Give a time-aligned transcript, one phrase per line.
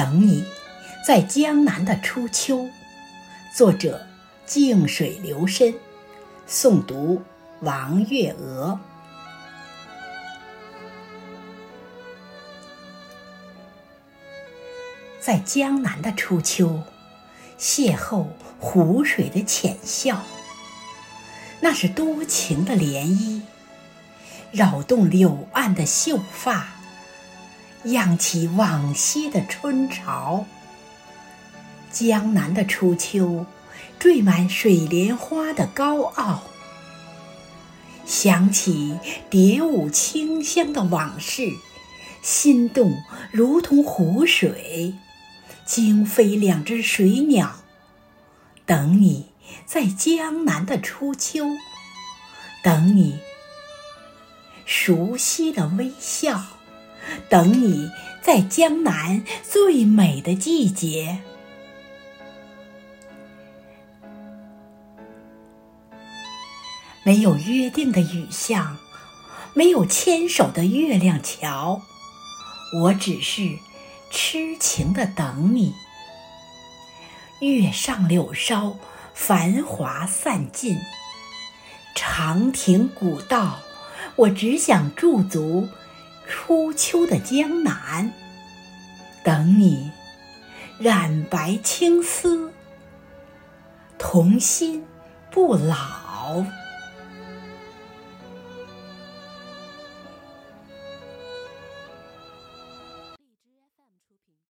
[0.00, 0.46] 等你，
[1.06, 2.70] 在江南的初秋。
[3.54, 4.06] 作者：
[4.46, 5.74] 静水流深。
[6.48, 7.20] 诵读：
[7.60, 8.80] 王月娥。
[15.20, 16.82] 在江南的初秋，
[17.58, 18.24] 邂逅
[18.58, 20.22] 湖水的浅笑，
[21.60, 23.42] 那是多情的涟漪，
[24.50, 26.79] 扰动柳岸的秀发，
[27.84, 30.46] 漾起往昔的春潮。
[31.90, 33.46] 江南的初秋，
[33.98, 36.44] 缀满水莲花的高傲，
[38.04, 38.98] 想起
[39.28, 41.48] 蝶舞清香的往事，
[42.22, 44.94] 心动如同湖水。
[45.64, 47.60] 惊飞两只水鸟，
[48.66, 49.26] 等你
[49.64, 51.44] 在江南的初秋，
[52.62, 53.20] 等你
[54.64, 56.42] 熟悉的微笑，
[57.30, 61.22] 等你在江南最美的季节。
[67.02, 68.76] 没有约定的雨巷，
[69.54, 71.80] 没有牵手的月亮桥，
[72.82, 73.56] 我只是。
[74.12, 75.72] 痴情的等你，
[77.42, 78.76] 月上柳梢，
[79.14, 80.76] 繁华散尽，
[81.94, 83.60] 长亭古道，
[84.16, 85.68] 我只想驻足
[86.50, 88.10] 初秋的江南，
[89.22, 89.92] 等你
[90.80, 92.52] 染白青丝，
[93.96, 94.84] 童心
[95.30, 96.44] 不老。